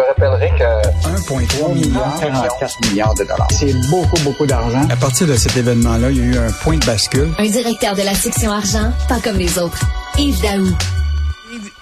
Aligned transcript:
te 0.00 0.06
rappellerai 0.06 0.50
que 0.56 1.08
1,3 1.08 1.74
milliard, 1.74 2.16
44 2.20 2.88
milliards 2.88 3.14
de 3.14 3.24
dollars. 3.24 3.48
C'est 3.50 3.74
beaucoup, 3.90 4.20
beaucoup 4.24 4.46
d'argent. 4.46 4.86
À 4.90 4.96
partir 4.96 5.26
de 5.26 5.36
cet 5.36 5.56
événement-là, 5.56 6.10
il 6.10 6.16
y 6.16 6.20
a 6.20 6.24
eu 6.24 6.38
un 6.38 6.52
point 6.62 6.76
de 6.76 6.86
bascule. 6.86 7.30
Un 7.38 7.46
directeur 7.46 7.94
de 7.94 8.02
la 8.02 8.14
section 8.14 8.50
argent, 8.50 8.92
pas 9.08 9.18
comme 9.22 9.36
les 9.36 9.58
autres. 9.58 9.80
Yves 10.18 10.40
Daou. 10.40 10.66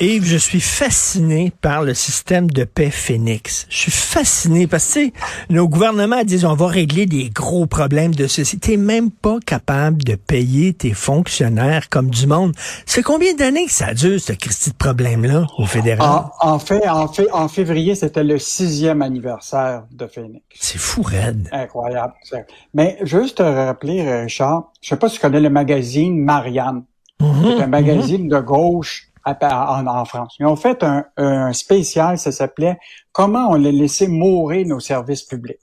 Yves, 0.01 0.27
je 0.27 0.37
suis 0.37 0.61
fasciné 0.61 1.53
par 1.61 1.83
le 1.83 1.93
système 1.93 2.49
de 2.49 2.63
paix 2.63 2.91
Phoenix. 2.91 3.67
Je 3.69 3.79
suis 3.79 3.91
fasciné 3.91 4.69
parce 4.69 4.95
que, 4.95 5.11
nos 5.51 5.69
gouvernements 5.69 6.23
disent 6.23 6.45
on 6.45 6.55
va 6.55 6.69
régler 6.69 7.07
des 7.07 7.31
gros 7.31 7.67
problèmes 7.67 8.15
de 8.15 8.29
ceci. 8.29 8.61
T'es 8.61 8.77
même 8.77 9.11
pas 9.11 9.39
capable 9.45 10.05
de 10.05 10.15
payer 10.15 10.73
tes 10.73 10.93
fonctionnaires 10.93 11.89
comme 11.89 12.11
du 12.11 12.29
monde. 12.29 12.53
C'est 12.87 13.03
combien 13.03 13.35
d'années 13.35 13.67
que 13.67 13.73
ça 13.73 13.93
dure, 13.93 14.21
ce 14.21 14.33
Christie 14.35 14.71
de 14.71 14.77
problème-là, 14.77 15.49
au 15.59 15.67
fédéral? 15.67 16.27
En, 16.41 16.61
fait, 16.61 16.89
en, 16.89 17.09
fait, 17.09 17.27
en 17.33 17.49
février, 17.49 17.97
c'était 17.97 18.23
le 18.23 18.39
sixième 18.39 19.03
anniversaire 19.03 19.83
de 19.91 20.07
Phoenix. 20.07 20.45
C'est 20.55 20.79
fou, 20.79 21.03
raide. 21.03 21.49
Incroyable. 21.51 22.13
Mais 22.73 22.99
juste 23.03 23.39
te 23.39 23.43
rappeler, 23.43 24.23
Richard, 24.23 24.71
je 24.81 24.91
sais 24.91 24.97
pas 24.97 25.09
si 25.09 25.17
tu 25.17 25.21
connais 25.23 25.41
le 25.41 25.51
magazine 25.51 26.23
Marianne. 26.23 26.85
Mhm, 27.21 27.57
C'est 27.57 27.63
un 27.65 27.67
magazine 27.67 28.29
de 28.29 28.39
gauche 28.39 29.08
en, 29.25 30.05
France. 30.05 30.37
Ils 30.39 30.47
ont 30.47 30.57
fait 30.57 30.85
un, 31.17 31.53
spécial, 31.53 32.19
ça 32.19 32.33
s'appelait 32.33 32.79
Comment 33.13 33.51
on 33.51 33.55
les 33.55 33.73
laissé 33.73 34.09
mourir 34.09 34.67
nos 34.67 34.81
services 34.81 35.23
publics. 35.23 35.61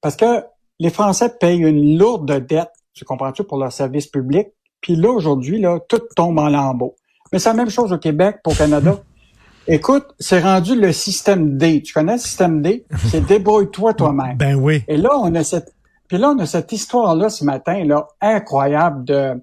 Parce 0.00 0.16
que 0.16 0.44
les 0.78 0.90
Français 0.90 1.32
payent 1.40 1.62
une 1.62 1.98
lourde 1.98 2.46
dette, 2.46 2.70
tu 2.92 3.04
comprends-tu, 3.04 3.44
pour 3.44 3.58
leurs 3.58 3.72
services 3.72 4.06
publics. 4.06 4.48
Puis 4.80 4.96
là, 4.96 5.10
aujourd'hui, 5.10 5.60
là, 5.60 5.78
tout 5.88 6.00
tombe 6.14 6.38
en 6.38 6.48
lambeaux. 6.48 6.96
Mais 7.32 7.38
c'est 7.38 7.48
la 7.48 7.54
même 7.54 7.70
chose 7.70 7.92
au 7.92 7.98
Québec, 7.98 8.38
pour 8.42 8.56
Canada. 8.56 8.98
Écoute, 9.68 10.06
c'est 10.20 10.40
rendu 10.40 10.78
le 10.78 10.92
système 10.92 11.58
D. 11.58 11.82
Tu 11.82 11.92
connais 11.92 12.14
le 12.14 12.18
système 12.18 12.62
D? 12.62 12.84
C'est 13.10 13.24
débrouille-toi 13.26 13.94
toi-même. 13.94 14.36
Ben 14.36 14.54
oui. 14.54 14.84
Et 14.86 14.96
là, 14.96 15.10
on 15.18 15.34
a 15.34 15.42
cette, 15.42 15.74
puis 16.08 16.18
là, 16.18 16.30
on 16.30 16.38
a 16.38 16.46
cette 16.46 16.70
histoire-là 16.70 17.28
ce 17.30 17.44
matin, 17.44 17.84
là, 17.84 18.06
incroyable 18.20 19.04
de, 19.04 19.34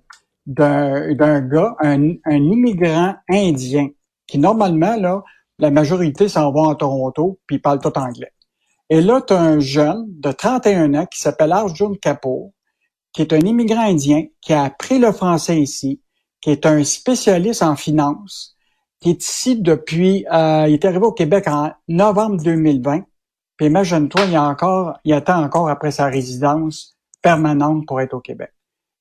d'un 0.46 1.42
gars, 1.42 1.76
un, 1.80 2.14
un, 2.26 2.36
immigrant 2.36 3.16
indien, 3.30 3.90
qui 4.28 4.40
normalement, 4.40 4.96
là, 4.98 5.24
la 5.60 5.72
majorité 5.72 6.28
s'en 6.28 6.52
va 6.52 6.62
en 6.62 6.76
Toronto, 6.76 7.40
puis 7.48 7.58
il 7.58 7.62
parle 7.62 7.80
tout 7.80 7.98
anglais. 7.98 8.34
Et 8.90 9.02
là, 9.02 9.22
tu 9.22 9.34
as 9.34 9.42
un 9.42 9.60
jeune 9.60 10.06
de 10.08 10.32
31 10.32 10.94
ans 10.96 11.06
qui 11.06 11.20
s'appelle 11.20 11.52
Arjun 11.52 11.94
Kapoor, 12.02 12.52
qui 13.14 13.22
est 13.22 13.34
un 13.34 13.40
immigrant 13.40 13.86
indien, 13.86 14.26
qui 14.42 14.54
a 14.54 14.64
appris 14.64 15.00
le 15.00 15.12
français 15.12 15.60
ici, 15.60 16.02
qui 16.42 16.50
est 16.50 16.66
un 16.66 16.84
spécialiste 16.84 17.64
en 17.64 17.76
finance, 17.76 18.58
qui 19.00 19.12
est 19.12 19.24
ici 19.24 19.62
depuis, 19.62 20.26
euh, 20.32 20.66
il 20.68 20.74
est 20.74 20.86
arrivé 20.86 21.06
au 21.06 21.12
Québec 21.12 21.48
en 21.48 21.72
novembre 21.88 22.42
2020. 22.44 23.04
Puis 23.58 23.68
imagine-toi, 23.68 24.22
il, 24.26 24.40
il 25.06 25.14
attend 25.14 25.44
encore 25.44 25.70
après 25.70 25.92
sa 25.92 26.08
résidence 26.08 26.98
permanente 27.22 27.86
pour 27.86 28.02
être 28.02 28.14
au 28.14 28.20
Québec. 28.20 28.52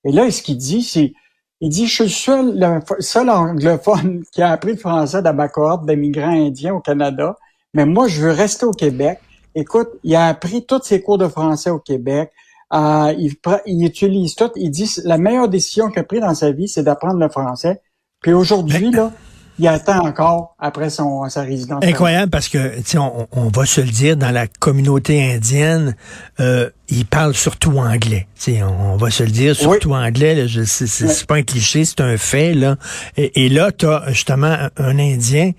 Et 0.05 0.13
là, 0.13 0.31
ce 0.31 0.43
qu'il 0.43 0.57
dit, 0.57 0.83
c'est, 0.83 1.13
il 1.63 1.69
dit, 1.69 1.87
je 1.87 1.95
suis 1.95 2.05
le 2.05 2.11
seul, 2.11 2.59
le 2.59 2.81
seul 2.99 3.31
anglophone 3.31 4.25
qui 4.33 4.43
a 4.43 4.51
appris 4.51 4.73
le 4.73 4.79
français 4.79 5.23
dans 5.23 5.33
ma 5.33 5.49
cohorte 5.49 5.87
d'immigrants 5.87 6.47
indiens 6.47 6.75
au 6.75 6.81
Canada, 6.81 7.39
mais 7.73 7.87
moi, 7.87 8.09
je 8.09 8.21
veux 8.21 8.33
rester 8.33 8.67
au 8.67 8.73
Québec. 8.73 9.21
Écoute, 9.55 9.89
il 10.03 10.17
a 10.17 10.27
appris 10.27 10.67
tous 10.67 10.83
ses 10.83 11.01
cours 11.01 11.19
de 11.19 11.29
français 11.29 11.71
au 11.71 11.79
Québec. 11.79 12.33
Euh, 12.75 13.15
il, 13.17 13.35
il, 13.67 13.87
utilise 13.87 14.35
tout. 14.35 14.51
Il 14.57 14.71
dit, 14.71 14.93
la 15.05 15.19
meilleure 15.19 15.49
décision 15.49 15.89
qu'il 15.89 16.01
a 16.01 16.03
prise 16.03 16.23
dans 16.23 16.35
sa 16.35 16.51
vie, 16.51 16.67
c'est 16.67 16.83
d'apprendre 16.83 17.21
le 17.21 17.29
français. 17.29 17.81
Puis 18.21 18.33
aujourd'hui, 18.33 18.91
là, 18.91 19.13
il 19.59 19.69
attend 19.69 20.07
encore 20.07 20.57
après 20.59 20.91
son, 20.91 21.29
sa 21.29 21.43
résidence. 21.43 21.85
Incroyable 21.85 22.31
parce 22.31 22.49
que, 22.49 22.73
on, 22.97 23.27
on 23.33 23.49
va 23.49 23.67
se 23.67 23.81
le 23.81 23.91
dire, 23.91 24.17
dans 24.17 24.31
la 24.31 24.47
communauté 24.47 25.35
indienne, 25.35 25.95
euh, 26.41 26.71
ils 26.89 27.07
parlent 27.07 27.35
surtout 27.35 27.79
anglais. 27.79 28.27
On, 28.49 28.95
on 28.95 28.97
va 28.97 29.11
se 29.11 29.23
le 29.23 29.31
dire, 29.31 29.55
surtout 29.55 29.93
anglais. 29.93 30.47
C'est 30.49 31.27
pas 31.27 31.37
un 31.37 31.43
cliché, 31.43 31.85
c'est 31.85 32.01
un 32.01 32.17
fait. 32.17 32.55
Là. 32.55 32.77
Et, 33.17 33.45
et 33.45 33.49
là, 33.49 33.73
tu 33.73 33.87
as 33.87 34.05
justement 34.09 34.47
un, 34.47 34.71
un, 34.79 34.99
Indien 34.99 35.53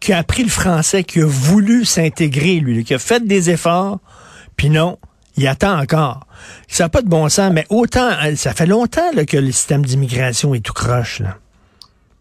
qui 0.00 0.12
a 0.12 0.18
appris 0.18 0.42
le 0.42 0.50
français, 0.50 1.04
qui 1.04 1.20
a 1.20 1.26
voulu 1.26 1.84
s'intégrer, 1.84 2.60
lui, 2.60 2.84
qui 2.84 2.94
a 2.94 2.98
fait 2.98 3.26
des 3.26 3.50
efforts, 3.50 3.98
puis 4.56 4.70
non, 4.70 4.98
il 5.36 5.46
attend 5.46 5.78
encore. 5.80 6.26
Ça 6.68 6.84
n'a 6.84 6.88
pas 6.88 7.02
de 7.02 7.08
bon 7.08 7.28
sens, 7.28 7.52
mais 7.52 7.66
autant, 7.70 8.10
ça 8.36 8.52
fait 8.52 8.66
longtemps 8.66 9.10
là, 9.14 9.24
que 9.24 9.36
le 9.36 9.50
système 9.52 9.84
d'immigration 9.84 10.54
est 10.54 10.60
tout 10.60 10.72
croche. 10.72 11.20
Là. 11.20 11.38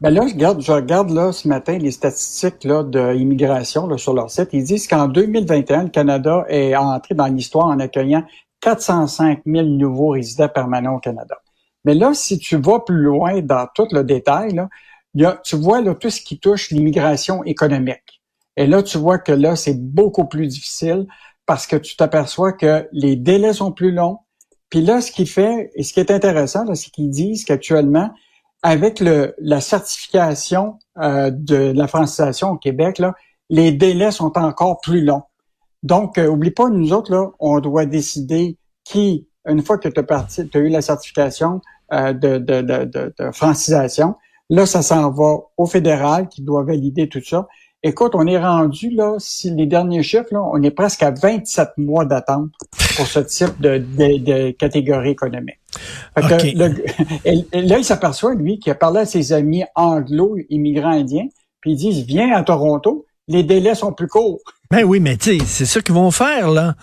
Ben 0.03 0.09
là, 0.09 0.27
je 0.27 0.33
regarde, 0.33 0.61
je 0.61 0.71
regarde 0.73 1.11
là 1.11 1.31
ce 1.31 1.47
matin 1.47 1.77
les 1.77 1.91
statistiques 1.91 2.65
là, 2.65 2.83
de 2.83 2.99
là, 2.99 3.97
sur 3.97 4.13
leur 4.13 4.29
site. 4.29 4.49
Ils 4.51 4.65
disent 4.65 4.85
qu'en 4.85 5.07
2021, 5.07 5.83
le 5.83 5.89
Canada 5.91 6.43
est 6.49 6.75
entré 6.75 7.15
dans 7.15 7.27
l'histoire 7.27 7.67
en 7.67 7.79
accueillant 7.79 8.25
405 8.59 9.43
000 9.45 9.65
nouveaux 9.65 10.09
résidents 10.09 10.49
permanents 10.49 10.95
au 10.95 10.99
Canada. 10.99 11.37
Mais 11.85 11.93
là, 11.93 12.13
si 12.13 12.37
tu 12.37 12.57
vas 12.57 12.81
plus 12.81 13.01
loin 13.01 13.39
dans 13.39 13.65
tout 13.73 13.87
le 13.91 14.03
détail, 14.03 14.59
là, 15.13 15.39
tu 15.41 15.55
vois 15.55 15.79
là, 15.79 15.95
tout 15.95 16.09
ce 16.09 16.19
qui 16.19 16.37
touche 16.37 16.71
l'immigration 16.71 17.45
économique. 17.45 18.21
Et 18.57 18.67
là, 18.67 18.83
tu 18.83 18.97
vois 18.97 19.19
que 19.19 19.31
là, 19.31 19.55
c'est 19.55 19.81
beaucoup 19.81 20.25
plus 20.25 20.47
difficile 20.47 21.07
parce 21.45 21.65
que 21.65 21.77
tu 21.77 21.95
t'aperçois 21.95 22.51
que 22.51 22.89
les 22.91 23.15
délais 23.15 23.53
sont 23.53 23.71
plus 23.71 23.93
longs. 23.93 24.17
Puis 24.69 24.81
là, 24.81 24.99
ce 24.99 25.13
qui 25.13 25.25
fait, 25.25 25.71
et 25.75 25.83
ce 25.83 25.93
qui 25.93 26.01
est 26.01 26.11
intéressant, 26.11 26.65
c'est 26.75 26.91
qu'ils 26.91 27.09
disent 27.09 27.45
qu'actuellement, 27.45 28.11
avec 28.63 29.01
le, 29.01 29.35
la 29.39 29.59
certification 29.59 30.79
euh, 30.97 31.29
de 31.31 31.73
la 31.75 31.87
francisation 31.87 32.51
au 32.51 32.57
Québec, 32.57 32.97
là, 32.97 33.13
les 33.49 33.73
délais 33.73 34.11
sont 34.11 34.37
encore 34.37 34.79
plus 34.81 35.03
longs. 35.03 35.23
Donc, 35.83 36.17
euh, 36.17 36.27
oublie 36.27 36.51
pas, 36.51 36.69
nous 36.69 36.93
autres, 36.93 37.11
là, 37.11 37.29
on 37.39 37.59
doit 37.59 37.85
décider 37.85 38.57
qui, 38.85 39.27
une 39.45 39.61
fois 39.61 39.77
que 39.77 39.89
tu 39.89 39.99
as, 39.99 40.59
eu 40.59 40.69
la 40.69 40.81
certification 40.81 41.59
euh, 41.91 42.13
de, 42.13 42.37
de, 42.37 42.61
de, 42.61 43.31
francisation, 43.33 44.15
là, 44.49 44.65
ça 44.65 44.81
s'en 44.81 45.11
va 45.11 45.39
au 45.57 45.65
fédéral 45.65 46.29
qui 46.29 46.41
doit 46.41 46.63
valider 46.63 47.09
tout 47.09 47.23
ça. 47.23 47.47
Écoute, 47.85 48.13
on 48.15 48.25
est 48.27 48.39
rendu, 48.39 48.91
là, 48.91 49.15
si 49.19 49.51
les 49.51 49.65
derniers 49.65 50.03
chiffres, 50.03 50.31
là, 50.31 50.41
on 50.41 50.63
est 50.63 50.71
presque 50.71 51.03
à 51.03 51.11
27 51.11 51.71
mois 51.75 52.05
d'attente 52.05 52.51
pour 52.95 53.07
ce 53.07 53.19
type 53.19 53.59
de 53.59 54.51
catégorie 54.51 55.09
économique. 55.09 55.59
Fait 56.15 56.21
que 56.21 56.45
et, 57.25 57.61
là, 57.67 57.77
il 57.77 57.85
s'aperçoit, 57.85 58.35
lui, 58.35 58.59
qu'il 58.59 58.71
a 58.71 58.75
parlé 58.75 59.01
à 59.01 59.05
ses 59.05 59.33
amis 59.33 59.63
anglo-immigrants 59.75 60.91
indiens, 60.91 61.27
puis 61.61 61.71
ils 61.71 61.77
disent, 61.77 62.05
viens 62.05 62.33
à 62.33 62.43
Toronto, 62.43 63.05
les 63.27 63.43
délais 63.43 63.75
sont 63.75 63.93
plus 63.93 64.07
courts. 64.07 64.39
Ben 64.73 64.85
oui, 64.85 64.99
mais 64.99 65.17
tu 65.17 65.37
c'est 65.45 65.67
ça 65.67 65.81
qu'ils 65.81 65.93
vont 65.93 66.09
faire, 66.09 66.49
là. 66.49 66.73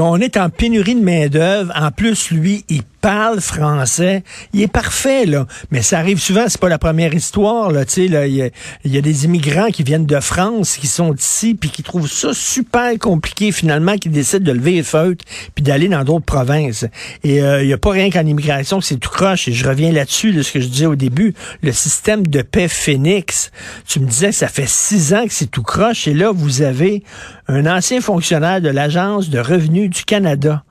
On 0.00 0.20
est 0.20 0.36
en 0.36 0.50
pénurie 0.50 0.96
de 0.96 1.04
main-d'œuvre. 1.04 1.72
En 1.76 1.92
plus, 1.92 2.32
lui, 2.32 2.64
il 2.68 2.82
parle 3.00 3.40
français. 3.40 4.24
Il 4.52 4.62
est 4.62 4.66
parfait, 4.66 5.24
là. 5.24 5.46
Mais 5.70 5.82
ça 5.82 6.00
arrive 6.00 6.18
souvent, 6.18 6.46
c'est 6.48 6.60
pas 6.60 6.68
la 6.68 6.78
première 6.78 7.14
histoire, 7.14 7.70
là. 7.70 7.84
Tu 7.84 8.06
il 8.06 8.50
y, 8.84 8.98
a 8.98 9.00
des 9.00 9.24
immigrants 9.24 9.68
qui 9.68 9.84
viennent 9.84 10.04
de 10.04 10.18
France, 10.18 10.76
qui 10.78 10.88
sont 10.88 11.14
ici, 11.14 11.54
puis 11.54 11.70
qui 11.70 11.84
trouvent 11.84 12.10
ça 12.10 12.30
super 12.34 12.98
compliqué, 12.98 13.52
finalement, 13.52 13.96
qui 13.98 14.08
décident 14.08 14.44
de 14.44 14.50
lever 14.50 14.72
les 14.72 14.82
feutres, 14.82 15.24
puis 15.54 15.62
d'aller 15.62 15.88
dans 15.88 16.02
d'autres 16.02 16.24
provinces. 16.24 16.86
Et 17.22 17.40
euh, 17.40 17.62
il 17.62 17.68
y 17.68 17.72
a 17.72 17.78
pas 17.78 17.92
rien 17.92 18.10
qu'en 18.10 18.26
immigration, 18.26 18.80
c'est 18.80 18.96
tout 18.96 19.10
croche. 19.10 19.46
Et 19.46 19.52
je 19.52 19.64
reviens 19.64 19.92
là-dessus, 19.92 20.32
de 20.32 20.42
ce 20.42 20.50
que 20.50 20.60
je 20.60 20.66
disais 20.66 20.86
au 20.86 20.96
début. 20.96 21.34
Le 21.62 21.70
système 21.70 22.26
de 22.26 22.42
paix 22.42 22.66
Phoenix, 22.66 23.52
tu 23.86 24.00
me 24.00 24.06
disais, 24.06 24.32
ça 24.32 24.48
fait 24.48 24.68
six 24.68 25.14
ans 25.14 25.24
que 25.24 25.32
c'est 25.32 25.50
tout 25.50 25.62
croche. 25.62 26.08
Et 26.08 26.14
là, 26.14 26.32
vous 26.34 26.62
avez 26.62 27.04
un 27.48 27.66
ancien 27.66 28.00
fonctionnaire 28.00 28.60
de 28.60 28.68
l'Agence 28.68 29.30
de 29.30 29.38
revenus 29.38 29.90
du 29.90 30.04
Canada 30.04 30.62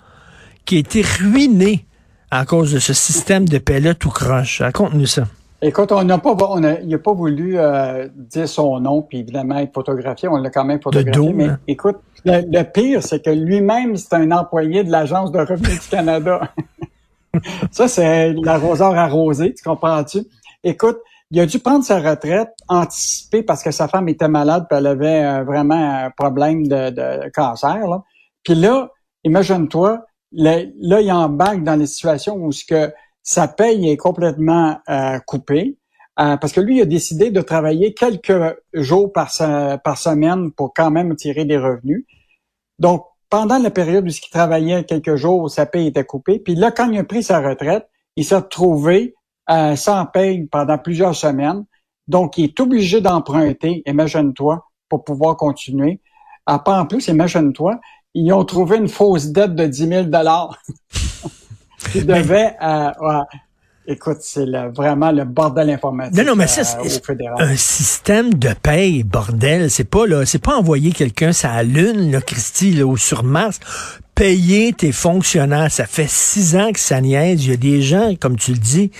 qui 0.65 0.75
a 0.75 0.79
été 0.79 1.01
ruiné 1.01 1.85
à 2.31 2.45
cause 2.45 2.73
de 2.73 2.79
ce 2.79 2.93
système 2.93 3.47
de 3.47 3.57
paix-là 3.57 3.93
tout 3.93 4.09
croche. 4.09 4.61
Raconte-nous 4.61 5.05
ça. 5.05 5.23
Écoute, 5.61 5.91
on 5.91 6.03
n'a 6.03 6.19
pas, 6.19 6.35
on 6.49 6.63
a, 6.63 6.79
il 6.81 6.89
n'a 6.89 6.99
pas 6.99 7.13
voulu 7.13 7.57
euh, 7.57 8.07
dire 8.13 8.47
son 8.47 8.79
nom, 8.79 9.01
puis 9.01 9.19
évidemment 9.19 9.57
être 9.57 9.73
photographié. 9.73 10.29
On 10.29 10.37
l'a 10.37 10.51
quand 10.51 10.65
même 10.65 10.79
photographié. 10.79 11.33
mais 11.33 11.45
hein? 11.45 11.59
écoute, 11.67 11.97
le, 12.25 12.61
pire, 12.63 13.01
c'est 13.01 13.25
que 13.25 13.31
lui-même, 13.31 13.97
c'est 13.97 14.13
un 14.13 14.29
employé 14.31 14.83
de 14.83 14.91
l'Agence 14.91 15.31
de 15.31 15.39
revenus 15.39 15.81
du 15.81 15.87
Canada. 15.89 16.53
ça, 17.71 17.87
c'est 17.87 18.33
l'arroseur 18.33 18.95
arrosé, 18.95 19.53
tu 19.55 19.63
comprends-tu? 19.63 20.19
Écoute, 20.63 20.97
il 21.31 21.39
a 21.39 21.45
dû 21.45 21.59
prendre 21.59 21.83
sa 21.83 21.99
retraite 21.99 22.49
anticipée 22.67 23.43
parce 23.43 23.61
que 23.61 23.71
sa 23.71 23.87
femme 23.87 24.07
était 24.07 24.29
malade 24.29 24.65
elle 24.71 24.87
avait 24.87 25.25
euh, 25.25 25.43
vraiment 25.43 26.05
un 26.05 26.09
problème 26.11 26.67
de, 26.67 27.29
cancer. 27.31 27.87
Là. 27.87 28.03
Puis 28.43 28.55
là, 28.55 28.91
imagine-toi, 29.23 30.05
là, 30.31 30.61
il 31.01 31.11
embarque 31.11 31.63
dans 31.63 31.75
les 31.75 31.87
situations 31.87 32.35
où 32.35 32.51
sa 33.23 33.47
paye 33.47 33.89
est 33.89 33.97
complètement 33.97 34.79
euh, 34.89 35.19
coupée. 35.25 35.77
Euh, 36.19 36.35
parce 36.37 36.51
que 36.51 36.61
lui, 36.61 36.77
il 36.77 36.81
a 36.81 36.85
décidé 36.85 37.29
de 37.29 37.41
travailler 37.41 37.93
quelques 37.93 38.55
jours 38.73 39.11
par, 39.11 39.29
semaine 39.29 40.51
pour 40.51 40.73
quand 40.73 40.89
même 40.89 41.15
tirer 41.15 41.45
des 41.45 41.57
revenus. 41.57 42.05
Donc, 42.79 43.05
pendant 43.29 43.59
la 43.59 43.69
période 43.69 44.05
où 44.05 44.07
il 44.07 44.29
travaillait 44.31 44.83
quelques 44.85 45.15
jours, 45.15 45.51
sa 45.51 45.65
paye 45.65 45.87
était 45.87 46.05
coupée. 46.05 46.39
Puis 46.39 46.55
là, 46.55 46.71
quand 46.71 46.89
il 46.89 46.97
a 46.97 47.03
pris 47.03 47.21
sa 47.21 47.39
retraite, 47.39 47.87
il 48.15 48.25
s'est 48.25 48.35
retrouvé 48.35 49.13
euh, 49.49 49.75
sans 49.75 50.05
paye 50.05 50.45
pendant 50.45 50.77
plusieurs 50.77 51.15
semaines. 51.15 51.65
Donc, 52.07 52.37
il 52.37 52.45
est 52.45 52.59
obligé 52.59 53.01
d'emprunter, 53.01 53.83
imagine-toi, 53.85 54.65
pour 54.89 55.03
pouvoir 55.03 55.35
continuer. 55.35 55.99
Ah, 56.45 56.59
pas 56.59 56.79
en 56.79 56.85
plus, 56.85 57.07
imagine-toi, 57.07 57.79
ils 58.13 58.31
ont 58.31 58.45
trouvé 58.45 58.77
une 58.77 58.87
fausse 58.87 59.27
dette 59.27 59.55
de 59.55 59.65
10 59.65 59.87
000 59.87 60.05
qui 61.91 62.03
devait 62.03 62.55
euh, 62.61 62.91
Écoute, 63.89 64.17
c'est 64.19 64.45
vraiment 64.75 65.13
le 65.13 65.23
bordel 65.23 65.69
informatique 65.69 66.17
non, 66.17 66.25
non, 66.25 66.35
mais 66.35 66.47
ça, 66.47 66.77
euh, 66.79 67.35
Un 67.37 67.55
système 67.55 68.33
de 68.33 68.49
paye, 68.61 69.03
bordel, 69.03 69.71
c'est 69.71 69.85
pas 69.85 70.05
là, 70.05 70.25
c'est 70.25 70.43
pas 70.43 70.57
envoyer 70.57 70.91
quelqu'un 70.91 71.31
sur 71.31 71.47
la 71.47 71.63
Lune, 71.63 72.11
là, 72.11 72.19
Christy, 72.19 72.73
là, 72.73 72.85
ou 72.85 72.97
sur 72.97 73.23
Mars. 73.23 73.61
Payer 74.13 74.73
tes 74.73 74.91
fonctionnaires, 74.91 75.71
ça 75.71 75.85
fait 75.85 76.09
six 76.09 76.57
ans 76.57 76.73
que 76.73 76.81
ça 76.81 76.99
niaise. 76.99 77.45
Il 77.45 77.51
y 77.51 77.53
a 77.53 77.57
des 77.57 77.81
gens, 77.81 78.13
comme 78.19 78.35
tu 78.35 78.51
le 78.51 78.57
dis, 78.57 78.91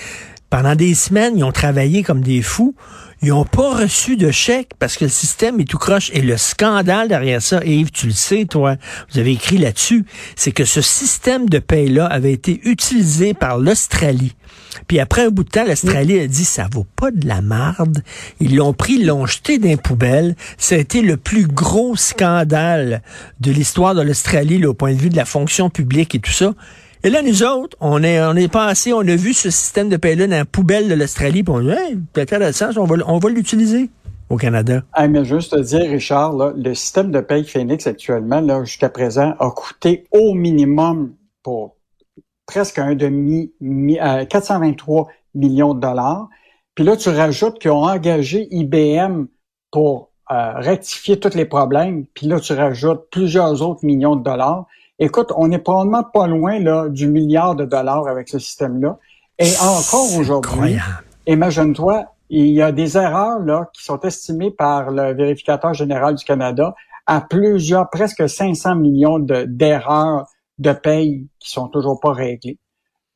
pendant 0.49 0.75
des 0.75 0.95
semaines, 0.95 1.37
ils 1.37 1.43
ont 1.43 1.51
travaillé 1.51 2.03
comme 2.03 2.21
des 2.21 2.41
fous. 2.41 2.75
Ils 3.21 3.29
n'ont 3.29 3.45
pas 3.45 3.73
reçu 3.73 4.15
de 4.15 4.29
chèque 4.29 4.71
parce 4.77 4.95
que 4.95 5.05
le 5.05 5.09
système 5.09 5.59
est 5.59 5.65
tout 5.65 5.79
croche. 5.79 6.11
Et 6.13 6.21
le 6.21 6.37
scandale 6.37 7.07
derrière 7.07 7.41
ça, 7.41 7.63
Yves, 7.65 7.91
tu 7.91 8.07
le 8.07 8.13
sais, 8.13 8.45
toi, 8.45 8.75
vous 9.11 9.19
avez 9.19 9.31
écrit 9.31 9.57
là-dessus, 9.57 10.05
c'est 10.35 10.51
que 10.51 10.65
ce 10.65 10.81
système 10.81 11.49
de 11.49 11.57
paye-là 11.57 12.05
avait 12.05 12.31
été 12.31 12.61
utilisé 12.63 13.33
par 13.33 13.57
l'Australie. 13.57 14.35
Puis 14.87 14.99
après 14.99 15.25
un 15.25 15.29
bout 15.29 15.43
de 15.43 15.49
temps, 15.49 15.65
l'Australie 15.65 16.19
a 16.19 16.27
dit 16.27 16.45
ça 16.45 16.67
vaut 16.71 16.85
pas 16.95 17.09
de 17.09 17.27
la 17.27 17.41
marde. 17.41 18.03
Ils 18.39 18.55
l'ont 18.55 18.73
pris, 18.73 19.03
l'ont 19.03 19.25
jeté 19.25 19.57
dans 19.57 19.67
les 19.67 19.77
poubelles. 19.77 20.35
Ça 20.57 20.75
a 20.75 20.77
été 20.77 21.01
le 21.01 21.17
plus 21.17 21.47
gros 21.47 21.95
scandale 21.95 23.01
de 23.39 23.51
l'histoire 23.51 23.95
de 23.95 24.01
l'Australie 24.01 24.63
au 24.65 24.75
point 24.75 24.93
de 24.93 24.99
vue 24.99 25.09
de 25.09 25.15
la 25.17 25.25
fonction 25.25 25.69
publique 25.71 26.13
et 26.13 26.19
tout 26.19 26.31
ça. 26.31 26.53
Et 27.07 27.09
là, 27.09 27.21
nous 27.21 27.41
autres, 27.41 27.77
on 27.79 28.03
est, 28.03 28.21
on 28.21 28.49
passé, 28.49 28.91
on 28.91 28.99
a 28.99 29.15
vu 29.15 29.31
ce 29.31 29.49
système 29.49 29.87
de 29.87 29.95
paye-là 29.95 30.27
dans 30.27 30.35
la 30.35 30.43
poubelle 30.43 30.89
de 30.89 30.93
l'Australie, 30.93 31.41
puis 31.41 31.53
on 31.55 31.61
dit, 31.61 31.69
hey, 31.69 31.97
intéressant, 32.17 32.67
on 32.75 32.83
va, 32.83 32.97
on 33.07 33.17
va 33.17 33.29
l'utiliser 33.29 33.89
au 34.29 34.35
Canada. 34.35 34.81
Mais 35.07 35.23
juste 35.23 35.53
te 35.53 35.61
dire, 35.61 35.89
Richard, 35.89 36.33
le 36.53 36.73
système 36.73 37.11
de 37.11 37.21
paye 37.21 37.45
Phoenix 37.45 37.87
actuellement, 37.87 38.65
jusqu'à 38.65 38.89
présent, 38.89 39.35
a 39.39 39.49
coûté 39.51 40.03
au 40.11 40.33
minimum 40.33 41.13
pour 41.43 41.77
presque 42.45 42.77
un 42.77 42.93
demi, 42.93 43.53
423 43.61 45.01
euh, 45.01 45.05
millions 45.33 45.73
de 45.73 45.79
dollars. 45.79 46.27
Puis 46.75 46.83
là, 46.83 46.97
tu 46.97 47.07
rajoutes 47.07 47.57
qu'ils 47.59 47.71
ont 47.71 47.85
engagé 47.85 48.49
IBM 48.51 49.27
pour 49.71 50.11
euh, 50.29 50.55
rectifier 50.55 51.17
tous 51.21 51.35
les 51.35 51.45
problèmes. 51.45 52.05
Puis 52.13 52.27
là, 52.27 52.41
tu 52.41 52.51
rajoutes 52.51 53.07
plusieurs 53.11 53.61
autres 53.61 53.85
millions 53.85 54.17
de 54.17 54.23
dollars. 54.25 54.65
Écoute, 54.99 55.31
on 55.35 55.47
n'est 55.47 55.59
probablement 55.59 56.03
pas 56.03 56.27
loin 56.27 56.59
là, 56.59 56.89
du 56.89 57.07
milliard 57.07 57.55
de 57.55 57.65
dollars 57.65 58.07
avec 58.07 58.29
ce 58.29 58.39
système-là. 58.39 58.97
Et 59.37 59.51
encore 59.61 60.17
aujourd'hui, 60.17 60.77
imagine-toi, 61.27 62.05
il 62.29 62.47
y 62.47 62.61
a 62.61 62.71
des 62.71 62.97
erreurs 62.97 63.39
là 63.39 63.69
qui 63.73 63.83
sont 63.83 63.99
estimées 63.99 64.51
par 64.51 64.89
le 64.89 65.13
vérificateur 65.13 65.73
général 65.73 66.15
du 66.15 66.25
Canada 66.25 66.73
à 67.05 67.21
plusieurs, 67.21 67.89
presque 67.89 68.27
500 68.27 68.75
millions 68.75 69.19
d'erreurs 69.19 70.25
de, 70.57 70.73
paye 70.73 71.27
qui 71.39 71.49
sont 71.49 71.69
toujours 71.69 71.99
pas 71.99 72.11
réglées. 72.11 72.57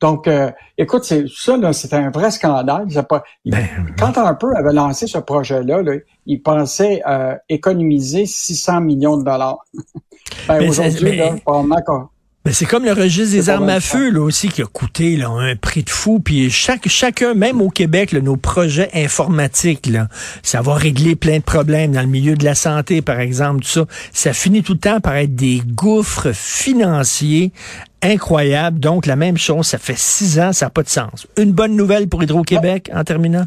Donc, 0.02 0.26
euh, 0.26 0.50
écoute, 0.76 1.04
c'est 1.04 1.26
ça, 1.28 1.56
là, 1.56 1.72
c'était 1.72 1.94
un 1.94 2.10
vrai 2.10 2.32
scandale. 2.32 2.88
Pas, 3.08 3.22
ben, 3.46 3.64
quand 3.96 4.12
peu 4.34 4.52
avait 4.56 4.72
lancé 4.72 5.06
ce 5.06 5.18
projet-là, 5.18 5.80
là, 5.80 5.92
il 6.26 6.42
pensait 6.42 7.02
euh, 7.08 7.36
économiser 7.48 8.26
600 8.26 8.80
millions 8.80 9.16
de 9.16 9.22
dollars. 9.22 9.64
ben, 10.48 10.68
aujourd'hui, 10.68 11.16
là, 11.16 11.36
probablement 11.44 12.08
mais 12.44 12.52
c'est 12.52 12.66
comme 12.66 12.84
le 12.84 12.92
registre 12.92 13.36
des 13.36 13.50
armes 13.50 13.68
à 13.68 13.78
feu 13.78 14.10
là 14.10 14.20
aussi 14.20 14.48
qui 14.48 14.62
a 14.62 14.66
coûté 14.66 15.16
là, 15.16 15.28
un 15.28 15.54
prix 15.54 15.84
de 15.84 15.90
fou. 15.90 16.18
Puis 16.18 16.50
chaque 16.50 16.88
chacun, 16.88 17.34
même 17.34 17.60
au 17.60 17.70
Québec, 17.70 18.10
là, 18.10 18.20
nos 18.20 18.36
projets 18.36 18.90
informatiques, 18.94 19.86
là, 19.86 20.08
ça 20.42 20.60
va 20.60 20.74
régler 20.74 21.14
plein 21.14 21.38
de 21.38 21.44
problèmes 21.44 21.92
dans 21.92 22.00
le 22.00 22.08
milieu 22.08 22.34
de 22.34 22.44
la 22.44 22.56
santé, 22.56 23.00
par 23.00 23.20
exemple, 23.20 23.62
tout 23.62 23.68
ça. 23.68 23.86
Ça 24.12 24.32
finit 24.32 24.62
tout 24.62 24.72
le 24.72 24.80
temps 24.80 25.00
par 25.00 25.14
être 25.16 25.36
des 25.36 25.62
gouffres 25.64 26.32
financiers 26.32 27.52
incroyables. 28.02 28.80
Donc 28.80 29.06
la 29.06 29.16
même 29.16 29.38
chose, 29.38 29.66
ça 29.66 29.78
fait 29.78 29.98
six 29.98 30.40
ans, 30.40 30.52
ça 30.52 30.66
n'a 30.66 30.70
pas 30.70 30.82
de 30.82 30.88
sens. 30.88 31.28
Une 31.36 31.52
bonne 31.52 31.76
nouvelle 31.76 32.08
pour 32.08 32.22
Hydro-Québec 32.24 32.90
en 32.92 33.04
terminant? 33.04 33.46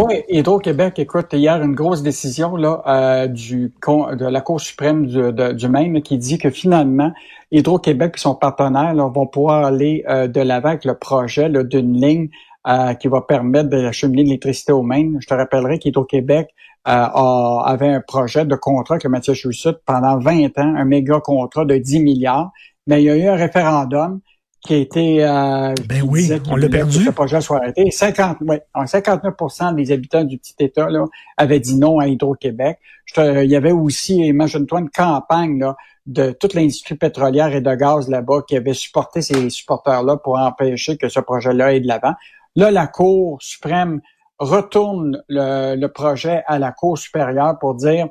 Oui, 0.00 0.22
Hydro-Québec, 0.28 1.00
écoute, 1.00 1.32
hier, 1.32 1.60
une 1.60 1.74
grosse 1.74 2.04
décision 2.04 2.54
là, 2.54 2.82
euh, 2.86 3.26
de 3.26 4.24
la 4.28 4.40
Cour 4.40 4.60
suprême 4.60 5.06
du, 5.06 5.32
du 5.56 5.68
Maine 5.68 6.02
qui 6.02 6.18
dit 6.18 6.38
que 6.38 6.50
finalement, 6.50 7.10
Hydro-Québec 7.50 8.14
et 8.16 8.20
son 8.20 8.36
partenaire 8.36 8.94
vont 8.94 9.26
pouvoir 9.26 9.64
aller 9.64 10.04
euh, 10.08 10.28
de 10.28 10.40
l'avant 10.40 10.68
avec 10.68 10.84
le 10.84 10.94
projet 10.96 11.50
d'une 11.50 12.00
ligne 12.00 12.28
euh, 12.68 12.94
qui 12.94 13.08
va 13.08 13.22
permettre 13.22 13.70
d'acheminer 13.70 14.22
l'électricité 14.22 14.70
au 14.70 14.84
Maine. 14.84 15.18
Je 15.20 15.26
te 15.26 15.34
rappellerai 15.34 15.80
qu'Hydro-Québec 15.80 16.54
avait 16.84 17.88
un 17.88 18.00
projet 18.00 18.44
de 18.44 18.54
contrat 18.54 18.94
avec 18.94 19.04
le 19.04 19.10
Massachusetts 19.10 19.80
pendant 19.84 20.20
20 20.20 20.56
ans, 20.58 20.76
un 20.76 20.84
méga 20.84 21.18
contrat 21.18 21.64
de 21.64 21.76
10 21.76 22.04
milliards, 22.04 22.52
mais 22.86 23.02
il 23.02 23.06
y 23.06 23.10
a 23.10 23.16
eu 23.16 23.26
un 23.26 23.34
référendum 23.34 24.20
qui 24.62 24.74
a 24.74 24.76
été 24.76 25.24
euh, 25.24 25.72
ben 25.88 26.02
oui, 26.02 26.30
on 26.50 26.56
l'a 26.56 26.68
perdu. 26.68 27.04
ce 27.04 27.10
projet 27.10 27.40
soit 27.40 27.58
arrêté. 27.58 27.90
50, 27.90 28.38
ouais, 28.42 28.62
59 28.86 29.74
des 29.74 29.92
habitants 29.92 30.24
du 30.24 30.38
petit 30.38 30.54
État 30.58 30.88
là, 30.88 31.04
avaient 31.36 31.60
dit 31.60 31.76
non 31.76 31.98
à 31.98 32.08
Hydro-Québec. 32.08 32.78
Il 33.16 33.50
y 33.50 33.56
avait 33.56 33.72
aussi, 33.72 34.16
imagine-toi, 34.16 34.80
une 34.80 34.90
campagne 34.90 35.58
là, 35.60 35.76
de 36.06 36.32
toute 36.32 36.54
l'industrie 36.54 36.96
pétrolière 36.96 37.54
et 37.54 37.60
de 37.60 37.74
gaz 37.74 38.08
là-bas 38.08 38.42
qui 38.46 38.56
avait 38.56 38.74
supporté 38.74 39.22
ces 39.22 39.48
supporters-là 39.50 40.16
pour 40.16 40.38
empêcher 40.38 40.96
que 40.96 41.08
ce 41.08 41.20
projet-là 41.20 41.66
aille 41.66 41.80
de 41.80 41.88
l'avant. 41.88 42.14
Là, 42.56 42.70
la 42.70 42.86
Cour 42.86 43.38
suprême 43.40 44.00
retourne 44.38 45.22
le, 45.28 45.76
le 45.76 45.88
projet 45.88 46.42
à 46.46 46.58
la 46.58 46.72
Cour 46.72 46.98
supérieure 46.98 47.58
pour 47.58 47.74
dire, 47.74 48.08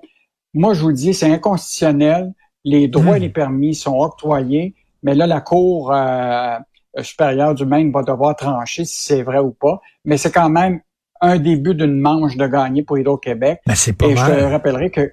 moi 0.54 0.74
je 0.74 0.82
vous 0.82 0.94
dis, 0.94 1.14
c'est 1.14 1.32
inconstitutionnel, 1.32 2.34
les 2.64 2.88
droits 2.88 3.18
et 3.18 3.20
hmm. 3.20 3.24
les 3.24 3.30
permis 3.30 3.76
sont 3.76 3.98
octroyés, 3.98 4.76
mais 5.04 5.16
là, 5.16 5.28
la 5.28 5.42
Cour 5.42 5.94
euh, 5.94 6.58
supérieure 7.02 7.56
du 7.56 7.66
Maine 7.66 7.92
va 7.92 8.04
devoir 8.04 8.36
trancher 8.36 8.86
si 8.86 9.04
c'est 9.04 9.24
vrai 9.24 9.40
ou 9.40 9.52
pas. 9.52 9.80
Mais 10.06 10.18
c'est 10.18 10.32
quand 10.32 10.50
même 10.50 10.80
un 11.22 11.38
début 11.38 11.76
d'une 11.76 12.00
manche 12.00 12.38
de 12.38 12.48
gagner 12.48 12.84
pour 12.84 12.98
Hydro-Québec. 12.98 13.62
Mais 13.68 13.76
c'est 13.76 13.94
pas 13.94 14.08
Et 14.08 14.16
je 14.16 14.26
te 14.26 14.44
rappellerai 14.44 14.92
que 14.92 15.12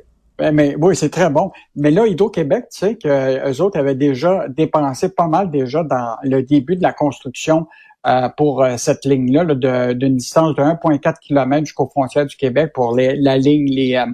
mais 0.52 0.74
oui, 0.80 0.96
c'est 0.96 1.10
très 1.10 1.30
bon. 1.30 1.52
Mais 1.76 1.92
là, 1.92 2.06
Hydro-Québec, 2.06 2.64
tu 2.72 2.78
sais 2.78 2.96
que 2.96 3.48
eux 3.48 3.62
autres 3.62 3.78
avaient 3.78 3.94
déjà 3.94 4.48
dépensé 4.48 5.08
pas 5.08 5.28
mal 5.28 5.48
déjà 5.50 5.84
dans 5.84 6.16
le 6.24 6.42
début 6.42 6.74
de 6.74 6.82
la 6.82 6.92
construction 6.92 7.68
euh, 8.06 8.28
pour 8.36 8.62
euh, 8.62 8.76
cette 8.76 9.04
ligne-là 9.04 9.54
d'une 9.94 10.16
distance 10.16 10.56
de 10.56 10.62
1,4 10.62 11.14
km 11.20 11.64
jusqu'aux 11.64 11.86
frontières 11.86 12.26
du 12.26 12.36
Québec 12.36 12.72
pour 12.74 12.96
les, 12.96 13.14
la 13.16 13.38
ligne 13.38 13.70
les, 13.70 14.04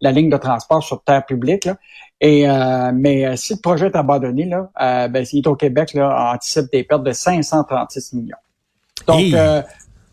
la 0.00 0.12
ligne 0.12 0.30
de 0.30 0.36
transport 0.36 0.82
sur 0.82 1.02
terre 1.02 1.24
publique. 1.24 1.64
Là. 1.64 1.76
Et 2.20 2.48
euh, 2.48 2.92
mais 2.94 3.26
euh, 3.26 3.36
si 3.36 3.54
le 3.54 3.60
projet 3.60 3.86
est 3.86 3.96
abandonné, 3.96 4.44
là, 4.44 4.70
euh, 4.80 5.08
ben, 5.08 5.24
Hydro-Québec 5.30 5.94
là, 5.94 6.32
anticipe 6.34 6.70
des 6.70 6.84
pertes 6.84 7.04
de 7.04 7.12
536 7.12 8.12
millions. 8.12 8.36
Donc, 9.06 9.32
euh, 9.32 9.62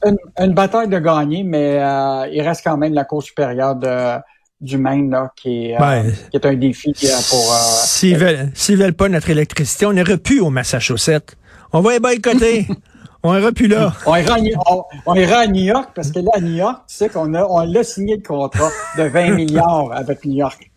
une, 0.06 0.18
une, 0.40 0.54
bataille 0.54 0.88
de 0.88 1.00
gagner, 1.00 1.44
mais 1.44 1.80
euh, 1.82 2.28
il 2.32 2.42
reste 2.42 2.62
quand 2.64 2.78
même 2.78 2.94
la 2.94 3.04
Cour 3.04 3.22
supérieure 3.22 3.76
de, 3.76 4.18
du 4.62 4.78
Maine 4.78 5.10
là, 5.10 5.34
qui, 5.36 5.72
est, 5.72 5.78
ben, 5.78 6.10
qui 6.32 6.38
est 6.38 6.46
un 6.46 6.56
défi 6.56 6.94
pour... 7.30 7.54
S'ils 7.84 8.18
veulent, 8.18 8.52
veulent 8.70 8.94
pas 8.94 9.10
notre 9.10 9.30
électricité, 9.30 9.86
on 9.86 9.98
aurait 9.98 10.18
pu 10.18 10.40
au 10.40 10.50
Massachusetts. 10.50 11.36
On 11.74 11.82
va 11.82 11.94
les 11.94 12.00
boycotter. 12.00 12.68
On 13.24 13.36
ira 13.38 13.52
plus 13.52 13.68
là. 13.68 13.94
On 14.06 14.16
ira, 14.16 14.36
à, 14.36 15.48
New 15.48 15.64
York 15.64 15.90
parce 15.96 16.12
que 16.12 16.20
là, 16.20 16.32
à 16.34 16.40
New 16.40 16.56
York, 16.56 16.84
tu 16.88 16.96
sais 16.96 17.10
qu'on 17.10 17.34
a, 17.34 17.44
on 17.44 17.62
l'a 17.62 17.84
signé 17.84 18.18
le 18.18 18.22
contrat 18.22 18.70
de 18.98 19.04
20 19.08 19.32
milliards 19.32 19.92
avec 19.94 20.26
New 20.26 20.34
York. 20.34 20.72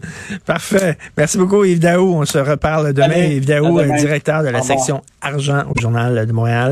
Parfait. 0.47 0.97
Merci 1.17 1.39
beaucoup, 1.39 1.65
Yves 1.65 1.81
Daou. 1.81 2.15
On 2.15 2.25
se 2.25 2.39
reparle 2.39 2.93
demain. 2.93 3.17
Yves 3.17 3.47
Daou, 3.47 3.81
directeur 3.99 4.43
de 4.43 4.49
la 4.49 4.63
section 4.63 5.03
argent 5.21 5.65
au 5.69 5.81
Journal 5.81 6.27
de 6.27 6.33
Montréal. 6.33 6.69